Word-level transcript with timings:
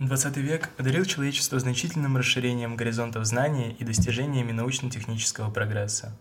XX 0.00 0.40
век 0.40 0.70
одарил 0.78 1.04
человечество 1.04 1.58
значительным 1.58 2.16
расширением 2.16 2.74
горизонтов 2.74 3.26
знания 3.26 3.72
и 3.72 3.84
достижениями 3.84 4.50
научно-технического 4.50 5.50
прогресса. 5.50 6.16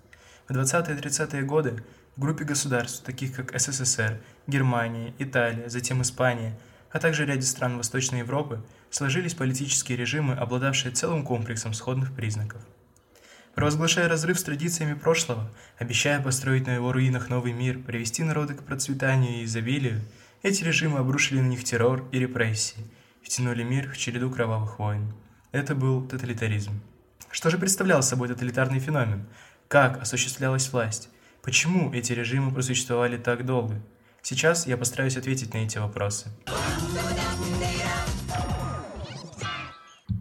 В 0.50 0.52
20-30-е 0.52 1.44
годы 1.44 1.82
в 2.18 2.20
группе 2.20 2.44
государств, 2.44 3.06
таких 3.06 3.34
как 3.34 3.57
СССР, 3.57 4.20
Германия, 4.48 5.14
Италия, 5.18 5.70
затем 5.70 6.02
Испания, 6.02 6.60
а 6.92 7.00
также 7.00 7.26
ряде 7.26 7.44
стран 7.44 7.78
Восточной 7.78 8.20
Европы, 8.20 8.62
сложились 8.89 9.34
политические 9.34 9.98
режимы, 9.98 10.34
обладавшие 10.34 10.92
целым 10.92 11.24
комплексом 11.24 11.74
сходных 11.74 12.14
признаков. 12.14 12.61
Провозглашая 13.56 14.10
разрыв 14.10 14.38
с 14.42 14.43
традициями 14.43 14.93
прошлого, 14.93 15.50
обещая 15.78 16.20
построить 16.20 16.68
на 16.68 16.75
его 16.75 16.92
руинах 16.92 17.30
новый 17.30 17.54
мир, 17.54 17.80
привести 17.80 18.24
народы 18.24 18.56
к 18.56 18.64
процветанию 18.64 19.39
и 19.39 19.46
изобилию, 19.46 20.02
эти 20.43 20.66
режимы 20.66 21.00
обрушили 21.00 21.39
на 21.39 21.48
них 21.48 21.64
террор 21.64 22.06
и 22.11 22.20
репрессии– 22.20 22.86
втянули 23.29 23.61
мир 23.61 23.92
в 23.92 23.96
череду 23.96 24.32
кровавых 24.32 24.79
войн. 24.79 25.14
Это 25.51 25.75
был 25.75 26.01
тоталитаризм. 26.01 26.82
Что 27.29 27.51
же 27.51 27.60
представлял 27.60 28.01
собой 28.01 28.28
тоталитарный 28.28 28.79
феномен? 28.79 29.28
Как 29.68 30.01
осуществлялась 30.01 30.74
власть? 30.74 31.10
Почему 31.43 31.93
эти 31.93 32.11
режимы 32.11 32.52
просуществовали 32.52 33.17
так 33.17 33.45
долго? 33.45 33.80
Сейчас 34.23 34.66
я 34.66 34.78
постараюсь 34.78 35.16
ответить 35.16 35.53
на 35.53 35.59
эти 35.59 35.78
вопросы. 35.78 36.30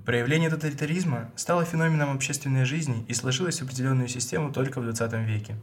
Проявление 0.05 0.51
тоталитаризма 0.51 1.33
стало 1.35 1.65
феноменом 1.65 2.15
общественной 2.15 2.67
жизни 2.67 3.07
и 3.09 3.15
сложилось 3.15 3.61
в 3.61 3.65
определенную 3.65 4.09
систему 4.09 4.53
только 4.53 4.83
в 4.83 4.85
20 4.85 5.13
веке 5.27 5.57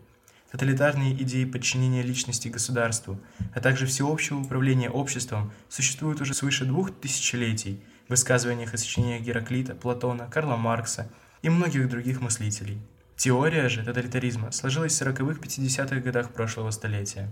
тоталитарные 0.56 1.22
идеи 1.22 1.44
подчинения 1.44 2.02
личности 2.02 2.48
государству, 2.48 3.20
а 3.54 3.60
также 3.60 3.86
всеобщего 3.86 4.40
управления 4.40 4.90
обществом 4.90 5.52
существуют 5.68 6.22
уже 6.22 6.34
свыше 6.34 6.64
двух 6.64 6.92
тысячелетий 6.92 7.84
в 8.08 8.12
высказываниях 8.12 8.74
и 8.74 8.78
сочинениях 8.78 9.22
Гераклита, 9.22 9.76
Платона, 9.76 10.30
Карла 10.32 10.56
Маркса 10.56 11.12
и 11.42 11.50
многих 11.50 11.90
других 11.90 12.22
мыслителей. 12.22 12.80
Теория 13.18 13.68
же 13.68 13.84
тоталитаризма 13.84 14.54
сложилась 14.54 14.98
в 14.98 15.02
40-х-50-х 15.02 15.98
годах 15.98 16.32
прошлого 16.32 16.72
столетия. 16.72 17.30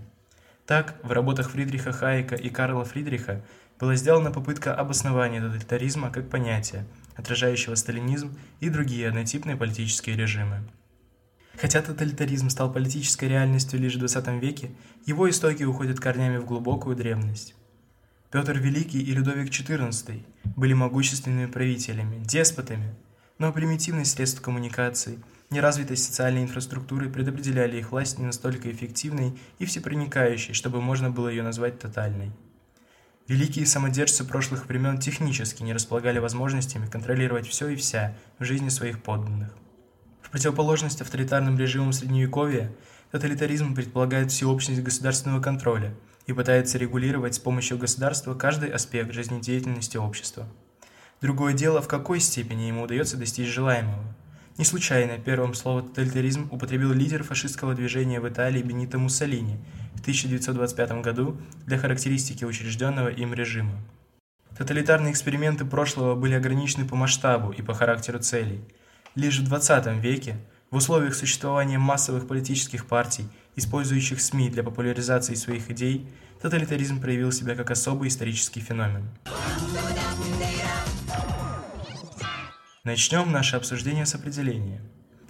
Так, 0.66 0.94
в 1.02 1.10
работах 1.10 1.50
Фридриха 1.50 1.92
Хайека 1.92 2.34
и 2.34 2.50
Карла 2.50 2.84
Фридриха 2.84 3.42
была 3.80 3.96
сделана 3.96 4.32
попытка 4.32 4.74
обоснования 4.74 5.40
тоталитаризма 5.40 6.10
как 6.10 6.28
понятия, 6.28 6.84
отражающего 7.16 7.74
сталинизм 7.74 8.36
и 8.60 8.68
другие 8.68 9.08
однотипные 9.08 9.56
политические 9.56 10.14
режимы. 10.14 10.62
Хотя 11.60 11.82
тоталитаризм 11.82 12.50
стал 12.50 12.72
политической 12.72 13.26
реальностью 13.26 13.78
лишь 13.78 13.94
в 13.94 13.98
20 13.98 14.26
веке, 14.42 14.70
его 15.06 15.28
истоки 15.30 15.62
уходят 15.62 16.00
корнями 16.00 16.38
в 16.38 16.46
глубокую 16.46 16.96
древность. 16.96 17.54
Петр 18.30 18.58
Великий 18.58 19.00
и 19.00 19.12
Людовик 19.12 19.50
XIV 19.50 20.24
были 20.56 20.72
могущественными 20.72 21.46
правителями, 21.46 22.22
деспотами, 22.24 22.94
но 23.38 23.52
примитивность 23.52 24.12
средств 24.12 24.40
коммуникации, 24.40 25.20
неразвитость 25.50 26.04
социальной 26.04 26.42
инфраструктуры 26.42 27.08
предопределяли 27.08 27.78
их 27.78 27.92
власть 27.92 28.18
не 28.18 28.26
настолько 28.26 28.70
эффективной 28.70 29.38
и 29.60 29.66
всепроникающей, 29.66 30.54
чтобы 30.54 30.80
можно 30.80 31.10
было 31.10 31.28
ее 31.28 31.44
назвать 31.44 31.78
тотальной. 31.78 32.32
Великие 33.28 33.66
самодержцы 33.66 34.24
прошлых 34.24 34.66
времен 34.66 34.98
технически 34.98 35.62
не 35.62 35.72
располагали 35.72 36.18
возможностями 36.18 36.86
контролировать 36.86 37.46
все 37.46 37.68
и 37.68 37.76
вся 37.76 38.16
в 38.38 38.44
жизни 38.44 38.68
своих 38.68 39.02
подданных 39.02 39.54
противоположность 40.30 41.00
авторитарным 41.00 41.58
режимам 41.58 41.92
Средневековья, 41.92 42.72
тоталитаризм 43.10 43.74
предполагает 43.74 44.30
всеобщность 44.30 44.82
государственного 44.82 45.40
контроля 45.40 45.94
и 46.26 46.32
пытается 46.32 46.78
регулировать 46.78 47.34
с 47.34 47.38
помощью 47.38 47.78
государства 47.78 48.34
каждый 48.34 48.70
аспект 48.70 49.12
жизнедеятельности 49.12 49.96
общества. 49.96 50.46
Другое 51.20 51.54
дело, 51.54 51.80
в 51.80 51.88
какой 51.88 52.20
степени 52.20 52.64
ему 52.64 52.82
удается 52.82 53.16
достичь 53.16 53.48
желаемого. 53.48 54.02
Не 54.58 54.64
случайно 54.64 55.18
первым 55.18 55.54
слово 55.54 55.82
«тоталитаризм» 55.82 56.48
употребил 56.50 56.92
лидер 56.92 57.24
фашистского 57.24 57.74
движения 57.74 58.20
в 58.20 58.28
Италии 58.28 58.62
Бенито 58.62 58.98
Муссолини 58.98 59.58
в 59.94 60.00
1925 60.00 61.02
году 61.02 61.36
для 61.66 61.78
характеристики 61.78 62.44
учрежденного 62.44 63.08
им 63.08 63.34
режима. 63.34 63.76
Тоталитарные 64.56 65.12
эксперименты 65.12 65.64
прошлого 65.64 66.14
были 66.14 66.34
ограничены 66.34 66.86
по 66.86 66.94
масштабу 66.94 67.50
и 67.50 67.62
по 67.62 67.74
характеру 67.74 68.18
целей– 68.20 68.60
Лишь 69.14 69.38
в 69.38 69.44
20 69.44 70.02
веке, 70.02 70.36
в 70.72 70.76
условиях 70.76 71.14
существования 71.14 71.78
массовых 71.78 72.26
политических 72.26 72.84
партий, 72.86 73.28
использующих 73.54 74.20
СМИ 74.20 74.50
для 74.50 74.64
популяризации 74.64 75.36
своих 75.36 75.70
идей, 75.70 76.08
тоталитаризм 76.42 77.00
проявил 77.00 77.30
себя 77.30 77.54
как 77.54 77.70
особый 77.70 78.08
исторический 78.08 78.58
феномен. 78.58 79.08
Начнем 82.82 83.30
наше 83.30 83.54
обсуждение 83.54 84.04
с 84.04 84.16
определения. 84.16 84.80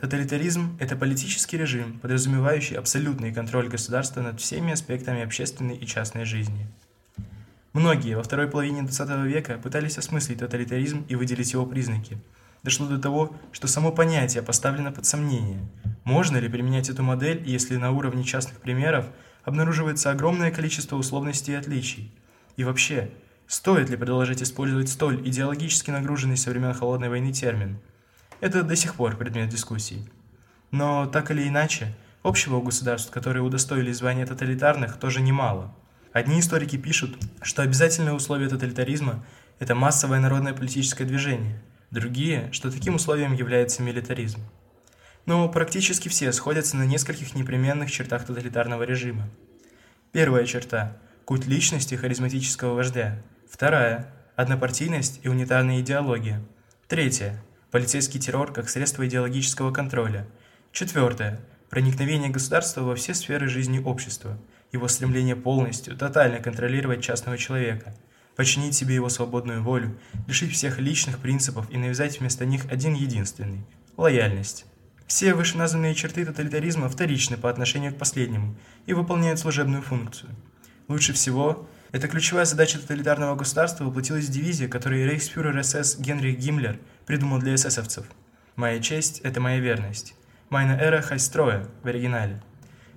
Тоталитаризм– 0.01 0.79
это 0.81 0.97
политический 0.97 1.59
режим, 1.59 1.99
подразумевающий 1.99 2.79
абсолютный 2.79 3.35
контроль 3.35 3.69
государства 3.69 4.23
над 4.23 4.41
всеми 4.41 4.73
аспектами 4.73 5.23
общественной 5.23 5.77
и 5.77 5.87
частной 5.87 6.25
жизни. 6.25 6.67
Многие 7.75 8.17
во 8.17 8.23
второй 8.23 8.49
половине 8.49 8.81
XX 8.81 9.27
века 9.27 9.59
пытались 9.63 9.99
осмыслить 9.99 10.39
тоталитаризм 10.39 11.05
и 11.07 11.17
выделить 11.17 11.53
его 11.53 11.67
признаки– 11.67 12.17
дошло 12.65 12.89
до 12.89 12.99
того, 12.99 13.37
что 13.53 13.69
само 13.69 13.93
понятие 13.93 14.43
поставлено 14.43 14.91
под 14.91 15.07
сомнение. 15.07 15.61
Можно 16.03 16.39
ли 16.39 16.49
применять 16.49 16.89
эту 16.89 17.03
модель, 17.03 17.43
если 17.47 17.77
на 17.77 17.93
уровне 17.93 18.25
частных 18.25 18.59
примеров 18.59 19.07
обнаруживается 19.45 20.11
огромное 20.11 20.51
количество 20.51 20.97
условностей 20.97 21.53
и 21.53 21.57
отличий? 21.57 22.13
И 22.57 22.65
вообще, 22.65 23.11
стоит 23.47 23.91
ли 23.91 23.97
продолжать 23.97 24.43
использовать 24.43 24.89
столь 24.89 25.21
идеологически 25.29 25.91
нагруженный 25.91 26.39
со 26.39 26.51
времен 26.51 26.73
Холодной 26.73 27.11
войны 27.11 27.33
термин? 27.33 27.79
Это 28.41 28.63
до 28.63 28.75
сих 28.75 28.95
пор 28.95 29.17
предмет 29.17 29.51
дискуссий. 29.51 30.09
Но 30.71 31.07
так 31.07 31.31
или 31.31 31.47
иначе, 31.47 31.95
общего 32.23 32.57
у 32.57 32.63
государств, 32.63 33.11
которые 33.11 33.43
удостоили 33.43 33.93
звания 33.93 34.27
тоталитарных, 34.27 34.97
тоже 34.97 35.21
немало. 35.21 35.75
Одни 36.13 36.41
историки 36.41 36.77
пишут, 36.77 37.19
что 37.43 37.63
обязательное 37.63 38.15
условие 38.15 38.49
тоталитаризма– 38.49 39.25
это 39.59 39.75
массовое 39.75 40.21
народное 40.21 40.55
политическое 40.55 41.05
движение– 41.05 41.63
другие, 41.95 42.51
что 42.53 42.71
таким 42.71 42.97
условием 42.97 43.33
является 43.33 43.83
милитаризм. 43.83 44.41
Но 45.25 45.49
практически 45.49 46.11
все 46.11 46.33
сходятся 46.33 46.77
на 46.77 46.83
нескольких 46.83 47.35
непременных 47.35 47.91
чертах 47.91 48.27
тоталитарного 48.27 48.83
режима. 48.83 49.31
Первая 50.13 50.45
черта– 50.45 50.99
культ 51.25 51.47
личности 51.47 51.95
харизматического 51.95 52.75
вождя. 52.75 53.23
Вторая– 53.51 54.13
однопартийность 54.37 55.21
и 55.23 55.29
унитарная 55.29 55.81
идеология. 55.81 56.43
Третья– 56.89 57.43
полицейский 57.71 58.21
террор 58.21 58.53
как 58.53 58.69
средство 58.69 59.07
идеологического 59.07 59.73
контроля. 59.73 60.27
Четвертое– 60.73 61.41
проникновение 61.71 62.29
государства 62.29 62.83
во 62.83 62.97
все 62.97 63.15
сферы 63.15 63.49
жизни 63.49 63.79
общества, 63.79 64.39
его 64.73 64.89
стремление 64.89 65.37
полностью, 65.37 65.97
тотально 65.97 66.41
контролировать 66.41 67.03
частного 67.03 67.39
человека– 67.39 67.95
подчинить 68.37 68.75
себе 68.75 68.95
его 68.95 69.09
свободную 69.09 69.63
волю, 69.63 69.99
лишить 70.27 70.53
всех 70.53 70.79
личных 70.79 71.19
принципов 71.19 71.71
и 71.71 71.77
навязать 71.77 72.21
вместо 72.21 72.45
них 72.45 72.67
один 72.71 72.95
единственный– 72.95 73.65
лояльность. 73.97 74.67
Все 75.07 75.35
вышеназванные 75.35 75.95
черты 75.95 76.25
тоталитаризма 76.25 76.89
вторичны 76.89 77.37
по 77.37 77.51
отношению 77.51 77.95
к 77.95 77.99
последнему 77.99 78.57
и 78.87 78.95
выполняют 78.95 79.39
служебную 79.39 79.83
функцию. 79.83 80.31
Лучше 80.89 81.13
всего 81.13 81.69
эта 81.93 82.09
ключевая 82.09 82.45
задача 82.45 82.79
тоталитарного 82.79 83.37
государства 83.37 83.85
воплотилась 83.85 84.27
в 84.27 84.33
девизе, 84.33 84.67
который 84.67 85.07
рейхсфюрер 85.07 85.63
СС 85.63 85.99
Генрих 85.99 86.39
Гиммлер 86.39 86.79
придумал 87.07 87.39
для 87.39 87.55
эсэсовцев. 87.55 88.07
«Моя 88.57 88.81
честь– 88.81 89.21
это 89.23 89.41
моя 89.41 89.61
верность». 89.61 90.15
«Майна 90.51 90.73
эра 90.73 91.01
хайстроя» 91.03 91.67
в 91.83 91.87
оригинале– 91.87 92.43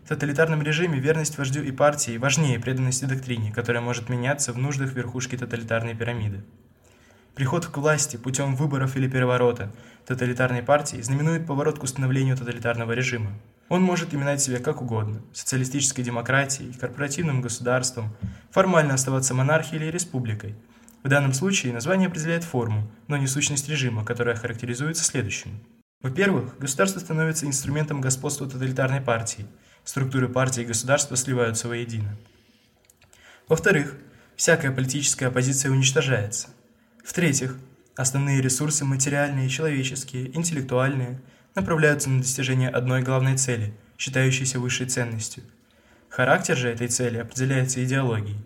в 0.07 0.09
тоталитарном 0.09 0.61
режиме 0.61 0.99
верность 0.99 1.37
вождю 1.37 1.61
и 1.61 1.71
партии 1.73 2.17
важнее 2.17 2.61
преданности 2.61 3.03
доктрине, 3.03 3.51
которая 3.51 3.83
может 3.83 4.07
меняться 4.07 4.53
в 4.53 4.57
нуждах 4.57 4.93
верхушки 4.93 5.35
тоталитарной 5.35 5.95
пирамиды. 5.95 6.45
Приход 7.35 7.65
к 7.65 7.75
власти 7.75 8.15
путем 8.15 8.55
выборов 8.55 8.95
или 8.95 9.09
переворота 9.09 9.69
тоталитарной 10.05 10.63
партии 10.63 11.01
знаменует 11.01 11.45
поворот 11.45 11.77
к 11.77 11.83
установлению 11.83 12.37
тоталитарного 12.37 12.93
режима. 12.93 13.33
Он 13.67 13.81
может 13.81 14.13
именовать 14.13 14.41
себя 14.41 14.59
как 14.59 14.81
угодно– 14.81 15.23
социалистической 15.33 16.05
демократией, 16.05 16.71
корпоративным 16.71 17.41
государством, 17.41 18.15
формально 18.49 18.93
оставаться 18.93 19.33
монархией 19.33 19.81
или 19.81 19.91
республикой. 19.91 20.55
В 21.03 21.09
данном 21.09 21.33
случае 21.33 21.73
название 21.73 22.07
определяет 22.07 22.45
форму, 22.45 22.89
но 23.09 23.17
не 23.17 23.27
сущность 23.27 23.67
режима, 23.67 24.05
которая 24.05 24.37
характеризуется 24.37 25.03
следующим. 25.03 25.59
Во-первых, 26.01 26.57
государство 26.59 27.01
становится 27.01 27.45
инструментом 27.45 27.99
господства 27.99 28.49
тоталитарной 28.49 29.01
партии– 29.01 29.45
структуры 29.87 30.27
партии 30.27 30.63
и 30.63 30.65
государства 30.65 31.15
сливаются 31.15 31.69
воедино. 31.69 32.17
Во-вторых, 33.47 33.95
всякая 34.35 34.71
политическая 34.71 35.27
оппозиция 35.27 35.71
уничтожается. 35.71 36.49
В-третьих, 37.05 37.55
основные 37.95 38.41
ресурсы 38.41 38.83
материальные, 38.83 39.47
человеческие, 39.47 40.35
интеллектуальные 40.35 41.21
направляются 41.55 42.09
на 42.09 42.19
достижение 42.19 42.69
одной 42.69 43.01
главной 43.01 43.37
цели, 43.37 43.73
считающейся 43.97 44.59
высшей 44.59 44.87
ценностью. 44.87 45.43
Характер 46.09 46.57
же 46.57 46.69
этой 46.69 46.89
цели 46.89 47.19
определяется 47.19 47.81
идеологией. 47.83 48.37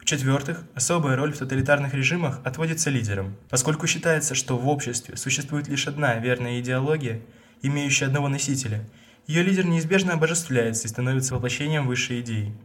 В-четвертых, 0.00 0.64
особая 0.74 1.16
роль 1.16 1.32
в 1.32 1.38
тоталитарных 1.38 1.94
режимах 1.94 2.40
отводится 2.44 2.90
лидерам, 2.90 3.36
поскольку 3.48 3.86
считается, 3.86 4.34
что 4.34 4.58
в 4.58 4.68
обществе 4.68 5.16
существует 5.16 5.66
лишь 5.66 5.86
одна 5.86 6.16
верная 6.16 6.60
идеология, 6.60 7.22
имеющая 7.62 8.06
одного 8.06 8.28
носителя, 8.28 8.84
ее 9.28 9.42
лидер 9.42 9.66
неизбежно 9.66 10.14
обожествляется 10.14 10.86
и 10.86 10.88
становится 10.88 11.34
воплощением 11.34 11.86
высшей 11.86 12.22
идеи. 12.22 12.56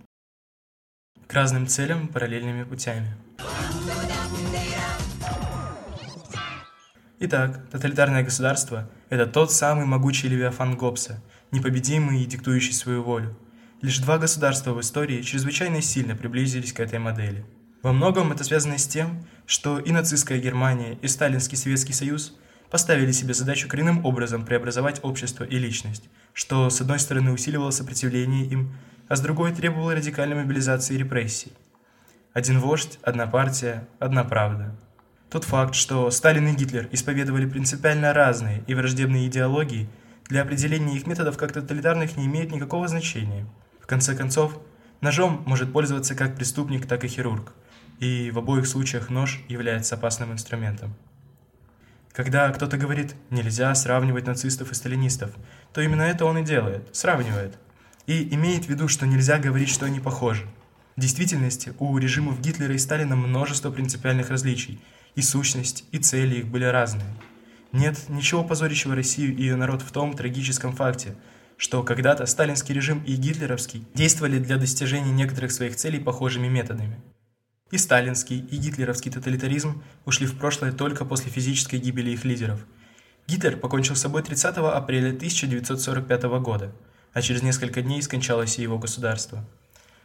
К 1.28 1.34
разным 1.34 1.68
целям 1.68 2.08
параллельными 2.08 2.64
путями. 2.64 3.14
Итак, 7.20 7.70
тоталитарное 7.70 8.24
государство– 8.24 8.90
это 9.10 9.26
тот 9.26 9.52
самый 9.52 9.86
могучий 9.86 10.30
Левиафан 10.30 10.78
Гоббса, 10.78 11.22
непобедимый 11.52 12.24
и 12.24 12.26
диктующий 12.26 12.74
свою 12.74 13.04
волю. 13.04 13.38
Лишь 13.82 14.00
два 14.00 14.18
государства 14.18 14.72
в 14.72 14.80
истории 14.80 15.22
чрезвычайно 15.22 15.82
сильно 15.82 16.16
приблизились 16.16 16.72
к 16.72 16.80
этой 16.80 17.00
модели. 17.00 17.46
Во 17.82 17.92
многом 17.92 18.32
это 18.32 18.46
связано 18.46 18.78
с 18.78 18.88
тем, 18.88 19.28
что 19.46 19.80
и 19.80 19.92
нацистская 19.92 20.40
Германия, 20.40 20.98
и 21.02 21.08
сталинский 21.10 21.58
Советский 21.58 21.92
Союз 21.92 22.38
поставили 22.74 23.12
себе 23.12 23.36
задачу 23.36 23.70
коренным 23.70 24.04
образом 24.04 24.44
преобразовать 24.44 25.00
общество 25.04 25.44
и 25.44 25.60
личность, 25.60 26.10
что 26.34 26.72
с 26.72 26.82
одной 26.82 26.98
стороны 26.98 27.32
усиливало 27.32 27.70
сопротивление 27.70 28.48
им, 28.48 28.74
а 29.08 29.16
с 29.16 29.22
другой 29.22 29.54
требовало 29.54 29.94
радикальной 29.94 30.36
мобилизации 30.36 30.96
и 30.96 30.98
репрессий. 30.98 31.54
Один 32.34 32.60
вождь, 32.60 32.98
одна 33.04 33.28
партия, 33.28 33.88
одна 34.00 34.24
правда– 34.24 34.76
тот 35.30 35.44
факт, 35.46 35.74
что 35.76 36.10
Сталин 36.10 36.48
и 36.48 36.54
Гитлер 36.56 36.88
исповедовали 36.92 37.48
принципиально 37.48 38.12
разные 38.12 38.64
и 38.66 38.74
враждебные 38.74 39.28
идеологии, 39.28 39.88
для 40.26 40.42
определения 40.42 40.96
их 40.96 41.06
методов 41.06 41.38
как 41.38 41.52
тоталитарных 41.52 42.18
не 42.18 42.26
имеет 42.26 42.52
никакого 42.52 42.88
значения. 42.88 43.46
В 43.82 43.86
конце 43.86 44.16
концов, 44.16 44.60
ножом 45.02 45.44
может 45.46 45.74
пользоваться 45.74 46.14
как 46.14 46.36
преступник, 46.36 46.88
так 46.88 47.04
и 47.04 47.08
хирург, 47.08 47.54
и 48.00 48.32
в 48.32 48.38
обоих 48.38 48.68
случаях 48.68 49.10
нож 49.10 49.42
является 49.48 49.96
опасным 49.96 50.32
инструментом. 50.32 50.96
Когда 52.14 52.50
кто-то 52.52 52.78
говорит 52.78 53.16
«нельзя 53.30 53.74
сравнивать 53.76 54.28
нацистов 54.28 54.72
и 54.72 54.76
сталинистов», 54.76 55.32
то 55.74 55.82
именно 55.82 56.04
это 56.04 56.26
он 56.26 56.38
и 56.38 56.44
делает– 56.44 56.88
сравнивает. 56.96 57.58
И 58.06 58.34
имеет 58.36 58.66
в 58.66 58.70
виду, 58.70 58.88
что 58.88 59.06
нельзя 59.06 59.40
говорить, 59.40 59.70
что 59.70 59.86
они 59.86 60.00
похожи. 60.00 60.46
В 60.96 61.02
действительности 61.02 61.74
у 61.80 61.98
режимов 61.98 62.40
Гитлера 62.40 62.74
и 62.74 62.78
Сталина 62.78 63.16
множество 63.16 63.72
принципиальных 63.72 64.30
различий– 64.30 64.80
и 65.16 65.22
сущность, 65.22 65.86
и 65.92 65.98
цели 65.98 66.40
их 66.40 66.48
были 66.48 66.66
разные. 66.66 67.06
Нет 67.72 68.10
ничего 68.10 68.44
позорящего 68.44 68.96
Россию 68.96 69.36
и 69.36 69.42
ее 69.42 69.56
народ 69.56 69.82
в 69.82 69.92
том 69.92 70.14
трагическом 70.14 70.76
факте, 70.76 71.16
что 71.58 71.84
когда-то 71.84 72.26
сталинский 72.26 72.74
режим 72.74 73.04
и 73.04 73.16
гитлеровский 73.16 73.86
действовали 73.94 74.40
для 74.40 74.58
достижения 74.58 75.12
некоторых 75.12 75.52
своих 75.52 75.76
целей 75.76 76.00
похожими 76.00 76.48
методами. 76.48 77.00
И 77.74 77.78
сталинский, 77.78 78.38
и 78.38 78.58
гитлеровский 78.58 79.12
тоталитаризм 79.12 79.84
ушли 80.06 80.28
в 80.28 80.38
прошлое 80.38 80.72
только 80.72 81.04
после 81.04 81.30
физической 81.32 81.80
гибели 81.80 82.12
их 82.12 82.24
лидеров. 82.24 82.66
Гитлер 83.28 83.58
покончил 83.58 83.96
с 83.96 84.02
собой 84.02 84.22
30 84.22 84.58
апреля 84.58 85.10
1945 85.10 86.24
года, 86.40 86.72
а 87.14 87.22
через 87.22 87.42
несколько 87.42 87.82
дней 87.82 88.02
скончалось 88.02 88.60
и 88.60 88.62
его 88.62 88.78
государство. 88.78 89.44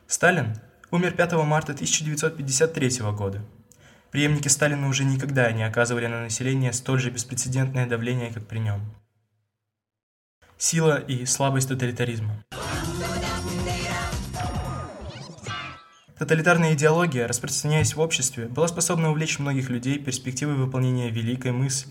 Сталин 0.06 0.56
умер 0.90 1.12
5 1.12 1.32
марта 1.44 1.72
1953 1.72 2.90
года– 3.12 3.44
Преемники 4.10 4.48
Сталина 4.48 4.88
уже 4.88 5.04
никогда 5.04 5.52
не 5.52 5.62
оказывали 5.64 6.06
на 6.06 6.22
население 6.22 6.72
столь 6.72 7.00
же 7.00 7.10
беспрецедентное 7.10 7.86
давление, 7.86 8.32
как 8.32 8.46
при 8.46 8.58
нем. 8.58 8.80
Сила 10.56 10.98
и 10.98 11.26
слабость 11.26 11.68
тоталитаризма. 11.68 12.42
Тоталитарная 16.18 16.74
идеология, 16.74 17.28
распространяясь 17.28 17.94
в 17.94 18.00
обществе, 18.00 18.46
была 18.46 18.66
способна 18.66 19.10
увлечь 19.10 19.38
многих 19.38 19.70
людей 19.70 19.98
перспективой 19.98 20.56
выполнения 20.56 21.10
великой 21.10 21.52
мысли. 21.52 21.90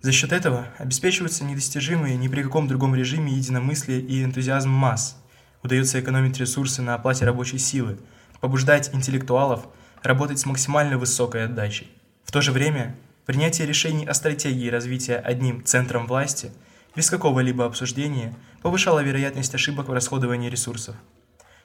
За 0.00 0.12
счет 0.12 0.32
этого 0.32 0.68
обеспечиваются 0.78 1.44
недостижимые 1.44 2.16
ни 2.16 2.28
при 2.28 2.42
каком 2.42 2.66
другом 2.68 2.94
режиме 2.94 3.32
единомыслие 3.32 4.00
и 4.00 4.24
энтузиазм 4.24 4.70
масс. 4.70 5.16
Удается 5.62 6.00
экономить 6.00 6.38
ресурсы 6.38 6.80
на 6.82 6.94
оплате 6.94 7.24
рабочей 7.24 7.58
силы, 7.58 7.98
побуждать 8.40 8.94
интеллектуалов– 8.94 9.66
работать 10.02 10.38
с 10.38 10.46
максимально 10.46 10.98
высокой 10.98 11.44
отдачей. 11.44 11.90
В 12.24 12.32
то 12.32 12.40
же 12.40 12.52
время 12.52 12.96
принятие 13.26 13.66
решений 13.66 14.06
о 14.06 14.14
стратегии 14.14 14.68
развития 14.68 15.16
одним 15.16 15.64
центром 15.64 16.06
власти 16.06 16.50
без 16.96 17.08
какого-либо 17.08 17.64
обсуждения 17.64 18.34
повышало 18.62 19.00
вероятность 19.00 19.54
ошибок 19.54 19.88
в 19.88 19.92
расходовании 19.92 20.50
ресурсов. 20.50 20.96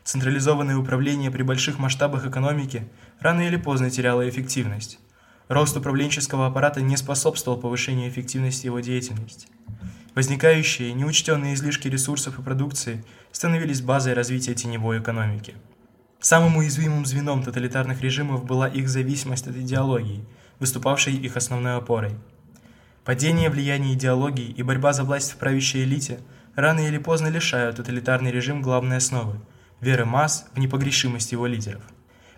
Централизованное 0.07 0.77
управление 0.77 1.29
при 1.31 1.43
больших 1.43 1.79
масштабах 1.79 2.25
экономики 2.25 2.87
рано 3.19 3.41
или 3.41 3.57
поздно 3.57 3.89
теряло 3.89 4.29
эффективность. 4.29 4.99
Рост 5.49 5.75
управленческого 5.75 6.47
аппарата 6.47 6.79
не 6.79 6.95
способствовал 6.95 7.59
повышению 7.59 8.09
эффективности 8.09 8.67
его 8.67 8.79
деятельности. 8.79 9.49
Возникающие 10.15 10.93
неучтенные 10.93 11.55
излишки 11.55 11.89
ресурсов 11.89 12.39
и 12.39 12.41
продукции 12.41 13.03
становились 13.33 13.81
базой 13.81 14.13
развития 14.13 14.53
теневой 14.53 14.99
экономики. 14.99 15.55
Самым 16.21 16.55
уязвимым 16.55 17.05
звеном 17.05 17.43
тоталитарных 17.43 18.01
режимов 18.01 18.45
была 18.45 18.69
их 18.69 18.87
зависимость 18.87 19.47
от 19.47 19.57
идеологии, 19.57 20.23
выступавшей 20.59 21.17
их 21.17 21.35
основной 21.35 21.75
опорой. 21.75 22.15
Падение 23.03 23.49
влияния 23.49 23.93
идеологии 23.93 24.51
и 24.51 24.63
борьба 24.63 24.93
за 24.93 25.03
власть 25.03 25.33
в 25.33 25.35
правящей 25.35 25.83
элите 25.83 26.21
рано 26.55 26.79
или 26.79 26.97
поздно 26.97 27.27
лишают 27.27 27.75
тоталитарный 27.75 28.31
режим 28.31 28.61
главной 28.61 28.95
основы– 28.95 29.41
веры 29.81 30.05
масс 30.05 30.47
в 30.53 30.59
непогрешимость 30.59 31.31
его 31.31 31.47
лидеров. 31.47 31.83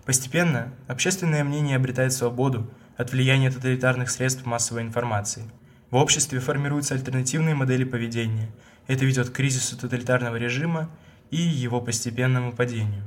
Постепенно 0.04 0.72
общественное 0.88 1.44
мнение 1.44 1.76
обретает 1.76 2.12
свободу 2.12 2.70
от 2.96 3.12
влияния 3.12 3.50
тоталитарных 3.50 4.10
средств 4.10 4.44
массовой 4.46 4.82
информации. 4.82 5.44
В 5.90 5.96
обществе 5.96 6.38
формируются 6.40 6.94
альтернативные 6.94 7.54
модели 7.54 7.84
поведения. 7.84 8.50
Это 8.86 9.04
ведет 9.04 9.30
к 9.30 9.34
кризису 9.34 9.76
тоталитарного 9.76 10.36
режима 10.36 10.90
и 11.30 11.36
его 11.36 11.80
постепенному 11.80 12.52
падению. 12.52 13.04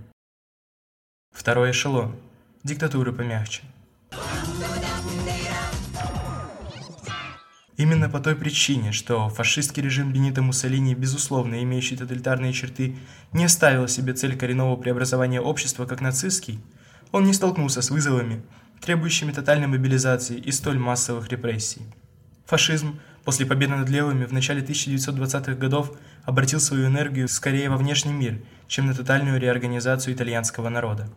Второй 1.31 1.71
эшелон. 1.71 2.15
Диктатуры 2.63 3.11
помягче. 3.11 3.63
Именно 7.75 8.07
по 8.07 8.19
той 8.19 8.35
причине, 8.35 8.91
что 8.91 9.29
фашистский 9.29 9.81
режим 9.81 10.13
Бенита 10.13 10.41
Муссолини, 10.43 10.93
безусловно 10.93 11.63
имеющий 11.63 11.95
тоталитарные 11.95 12.53
черты, 12.53 12.95
не 13.31 13.47
ставил 13.47 13.87
себе 13.87 14.13
цель 14.13 14.37
коренного 14.37 14.75
преобразования 14.75 15.41
общества 15.41 15.85
как 15.85 15.99
нацистский, 15.99 16.59
он 17.11 17.25
не 17.25 17.33
столкнулся 17.33 17.81
с 17.81 17.89
вызовами, 17.89 18.43
требующими 18.79 19.31
тотальной 19.31 19.67
мобилизации 19.67 20.37
и 20.37 20.51
столь 20.51 20.77
массовых 20.77 21.29
репрессий. 21.29 21.81
Фашизм 22.45 22.99
после 23.23 23.45
победы 23.45 23.75
над 23.75 23.89
левыми 23.89 24.25
в 24.25 24.33
начале 24.33 24.61
1920-х 24.61 25.55
годов 25.55 25.97
обратил 26.25 26.59
свою 26.59 26.87
энергию 26.87 27.27
скорее 27.27 27.69
во 27.69 27.77
внешний 27.77 28.13
мир, 28.13 28.41
чем 28.67 28.85
на 28.87 28.93
тотальную 28.93 29.39
реорганизацию 29.39 30.13
итальянского 30.13 30.69
народа. 30.69 31.09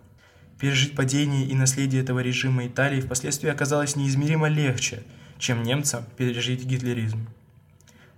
Пережить 0.58 0.94
падение 0.94 1.46
и 1.46 1.54
наследие 1.54 2.02
этого 2.02 2.20
режима 2.20 2.66
Италии 2.66 3.00
впоследствии 3.00 3.50
оказалось 3.50 3.96
неизмеримо 3.96 4.48
легче, 4.48 5.02
чем 5.38 5.62
немцам 5.62 6.04
пережить 6.16 6.64
гитлеризм. 6.64 7.28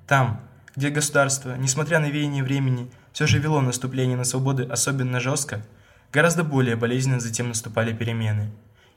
Там, 0.06 0.40
где 0.74 0.90
государство, 0.90 1.56
несмотря 1.56 1.98
на 1.98 2.06
веяние 2.06 2.42
времени, 2.42 2.90
все 3.12 3.26
же 3.26 3.38
вело 3.38 3.60
наступление 3.60 4.16
на 4.16 4.24
свободы 4.24 4.64
особенно 4.64 5.20
жестко, 5.20 5.64
гораздо 6.12 6.44
более 6.44 6.76
болезненно 6.76 7.20
затем 7.20 7.48
наступали 7.48 7.92
перемены. 7.92 8.50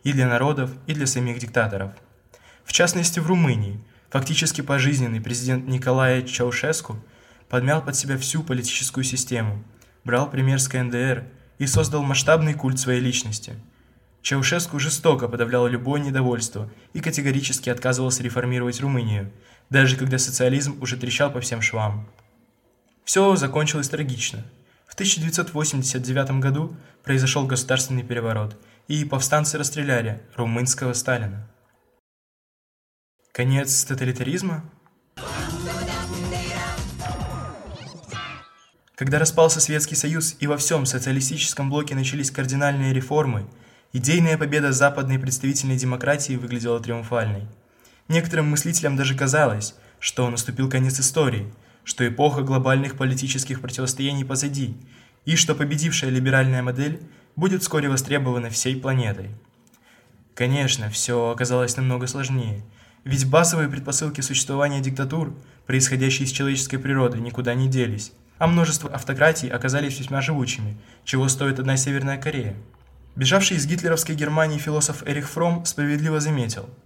И 0.04 0.14
для 0.14 0.28
народов, 0.28 0.72
и 0.88 0.94
для 0.94 1.08
самих 1.08 1.40
диктаторов. 1.40 1.92
В 2.64 2.72
частности, 2.72 3.20
в 3.20 3.28
Румынии, 3.28 3.84
фактически 4.10 4.62
пожизненный 4.62 5.22
президент 5.22 5.68
Николай 5.68 6.24
Чаушеску 6.24 7.00
подмял 7.50 7.84
под 7.84 7.96
себя 7.96 8.18
всю 8.18 8.44
политическую 8.44 9.04
систему, 9.04 9.64
брал 10.04 10.30
пример 10.30 10.60
с 10.60 10.68
КНДР– 10.68 11.26
и 11.62 11.68
создал 11.68 12.02
масштабный 12.02 12.56
культ 12.56 12.80
своей 12.80 13.00
личности. 13.00 13.54
Чаушеску 14.22 14.80
жестоко 14.80 15.28
подавлял 15.28 15.66
любое 15.68 16.00
недовольство 16.00 16.70
и 16.94 17.00
категорически 17.00 17.70
отказывался 17.70 18.22
реформировать 18.22 18.80
Румынию, 18.80 19.32
даже 19.70 19.98
когда 19.98 20.20
социализм 20.20 20.78
уже 20.82 20.96
трещал 20.98 21.32
по 21.32 21.42
всем 21.42 21.62
швам. 21.62 22.08
Все 23.04 23.36
закончилось 23.36 23.90
трагично. 23.90 24.46
В 24.88 24.94
1989 24.94 26.40
году 26.40 26.76
произошел 27.04 27.48
государственный 27.48 28.04
переворот, 28.04 28.58
и 28.88 29.06
повстанцы 29.06 29.58
расстреляли 29.58 30.22
румынского 30.36 30.94
Сталина. 30.94 31.48
Конец 33.32 33.86
тоталитаризма? 33.86 34.70
Когда 38.96 39.18
распался 39.18 39.60
Советский 39.60 39.96
Союз 39.96 40.36
и 40.40 40.46
во 40.46 40.58
всем 40.58 40.86
социалистическом 40.86 41.70
блоке 41.70 41.96
начались 41.96 42.30
кардинальные 42.30 42.94
реформы, 42.94 43.48
идейная 43.94 44.38
победа 44.38 44.72
западной 44.72 45.20
представительной 45.20 45.78
демократии 45.78 46.38
выглядела 46.38 46.80
триумфальной. 46.80 47.48
Некоторым 48.08 48.50
мыслителям 48.50 48.96
даже 48.96 49.16
казалось, 49.16 49.76
что 50.00 50.30
наступил 50.30 50.70
конец 50.70 51.00
истории, 51.00 51.52
что 51.84 52.08
эпоха 52.08 52.42
глобальных 52.42 52.98
политических 52.98 53.62
противостояний 53.62 54.26
позади, 54.26 54.76
и 55.26 55.36
что 55.36 55.56
победившая 55.56 56.10
либеральная 56.10 56.64
модель 56.64 57.02
будет 57.36 57.62
вскоре 57.62 57.90
востребована 57.90 58.50
всей 58.50 58.76
планетой. 58.76 59.30
Конечно, 60.34 60.90
все 60.90 61.30
оказалось 61.30 61.78
намного 61.78 62.08
сложнее, 62.08 62.64
ведь 63.04 63.30
базовые 63.30 63.70
предпосылки 63.70 64.22
существования 64.22 64.80
диктатур, 64.80 65.36
происходящие 65.66 66.26
из 66.26 66.32
человеческой 66.32 66.78
природы, 66.78 67.20
никуда 67.20 67.54
не 67.54 67.68
делись, 67.68 68.12
а 68.38 68.48
множество 68.48 68.90
автократий 68.90 69.50
оказались 69.50 70.00
весьма 70.00 70.22
живучими, 70.22 70.78
чего 71.04 71.28
стоит 71.28 71.60
одна 71.60 71.78
Северная 71.78 72.18
Корея. 72.18 72.56
Бежавший 73.16 73.58
из 73.58 73.66
гитлеровской 73.66 74.16
Германии 74.16 74.58
философ 74.58 75.04
Эрих 75.06 75.30
Фром 75.30 75.66
справедливо 75.66 76.20
заметил– 76.20 76.70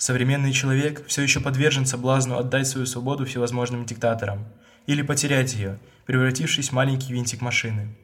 Современный 0.00 0.54
человек 0.54 1.06
все 1.08 1.20
еще 1.20 1.40
подвержен 1.40 1.84
соблазну 1.84 2.38
отдать 2.38 2.66
свою 2.66 2.86
свободу 2.86 3.26
всевозможным 3.26 3.84
диктаторам 3.84 4.46
или 4.86 5.02
потерять 5.02 5.52
ее, 5.52 5.78
превратившись 6.06 6.70
в 6.70 6.72
маленький 6.72 7.12
винтик 7.12 7.42
машины. 7.42 7.94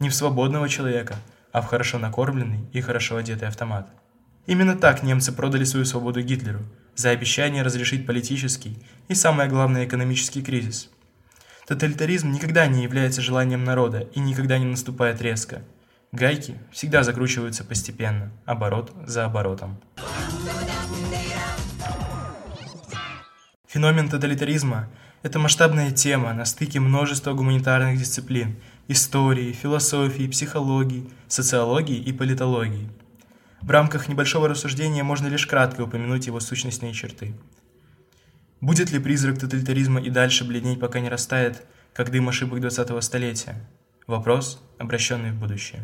Не 0.00 0.08
в 0.08 0.14
свободного 0.16 0.68
человека, 0.68 1.14
а 1.52 1.62
в 1.62 1.66
хорошо 1.66 2.00
накормленный 2.00 2.68
и 2.72 2.80
хорошо 2.80 3.16
одетый 3.16 3.46
автомат. 3.46 3.88
Именно 4.46 4.74
так 4.74 5.04
немцы 5.04 5.30
продали 5.30 5.62
свою 5.62 5.86
свободу 5.86 6.20
Гитлеру, 6.20 6.62
за 6.96 7.10
обещание 7.10 7.62
разрешить 7.62 8.06
политический 8.06 8.76
и, 9.06 9.14
самое 9.14 9.48
главное, 9.48 9.84
экономический 9.84 10.42
кризис. 10.42 10.90
Тоталитаризм 11.68 12.32
никогда 12.32 12.66
не 12.66 12.82
является 12.82 13.22
желанием 13.22 13.62
народа 13.62 14.00
и 14.16 14.18
никогда 14.18 14.58
не 14.58 14.64
наступает 14.64 15.22
резко. 15.22 15.62
Гайки 16.16 16.56
всегда 16.72 17.02
закручиваются 17.02 17.62
постепенно, 17.62 18.32
оборот 18.46 18.90
за 19.04 19.26
оборотом. 19.26 19.78
Феномен 23.68 24.08
тоталитаризма– 24.08 24.88
это 25.22 25.38
масштабная 25.38 25.90
тема 25.90 26.32
на 26.32 26.46
стыке 26.46 26.80
множества 26.80 27.34
гуманитарных 27.34 27.98
дисциплин– 27.98 28.56
истории, 28.88 29.52
философии, 29.52 30.26
психологии, 30.26 31.10
социологии 31.28 31.98
и 31.98 32.14
политологии. 32.14 32.88
В 33.60 33.70
рамках 33.70 34.08
небольшого 34.08 34.48
рассуждения 34.48 35.02
можно 35.02 35.26
лишь 35.26 35.46
кратко 35.46 35.82
упомянуть 35.82 36.28
его 36.28 36.40
сущностные 36.40 36.94
черты. 36.94 37.34
Будет 38.62 38.90
ли 38.90 39.00
призрак 39.00 39.38
тоталитаризма 39.38 40.00
и 40.00 40.08
дальше 40.08 40.46
бледнеть, 40.46 40.80
пока 40.80 41.00
не 41.00 41.10
растает, 41.10 41.66
как 41.92 42.10
дым 42.10 42.30
ошибок 42.30 42.60
20-го 42.60 43.02
столетия? 43.02 43.68
Вопрос, 44.06 44.62
обращенный 44.78 45.32
в 45.32 45.38
будущее. 45.38 45.82